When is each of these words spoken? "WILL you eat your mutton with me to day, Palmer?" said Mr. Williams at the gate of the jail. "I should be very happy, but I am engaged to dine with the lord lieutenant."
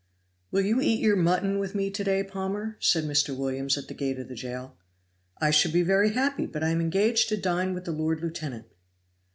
"WILL 0.49 0.63
you 0.65 0.81
eat 0.81 0.99
your 0.99 1.15
mutton 1.15 1.59
with 1.59 1.75
me 1.75 1.91
to 1.91 2.03
day, 2.03 2.23
Palmer?" 2.23 2.75
said 2.79 3.03
Mr. 3.03 3.37
Williams 3.37 3.77
at 3.77 3.87
the 3.87 3.93
gate 3.93 4.17
of 4.17 4.29
the 4.29 4.33
jail. 4.33 4.75
"I 5.39 5.51
should 5.51 5.71
be 5.73 5.83
very 5.83 6.13
happy, 6.13 6.47
but 6.47 6.63
I 6.63 6.69
am 6.69 6.81
engaged 6.81 7.29
to 7.29 7.37
dine 7.37 7.75
with 7.75 7.85
the 7.85 7.91
lord 7.91 8.19
lieutenant." 8.19 8.65